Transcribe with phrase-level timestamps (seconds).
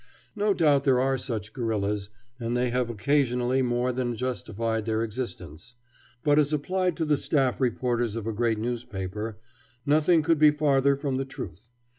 [0.35, 2.09] No doubt there are such guerrillas,
[2.39, 5.75] and they have occasionally more than justified their existence;
[6.23, 9.37] but, as applied to the staff reporters of a great newspaper,
[9.85, 11.69] nothing could be farther from the truth.